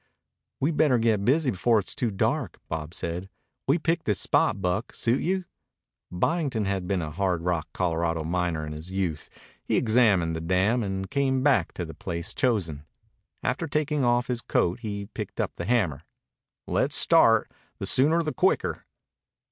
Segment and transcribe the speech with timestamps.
[0.59, 3.29] "We'd better get busy before it's too dark," Bob said.
[3.67, 4.95] "We picked this spot, Buck.
[4.95, 5.45] Suit you?"
[6.09, 9.29] Byington had been a hard rock Colorado miner in his youth.
[9.63, 12.83] He examined the dam and came back to the place chosen.
[13.43, 16.01] After taking off his coat he picked up the hammer.
[16.65, 17.51] "Le's start.
[17.77, 18.85] The sooner the quicker."